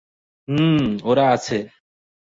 [0.47, 1.57] হুম, ওরা আছে।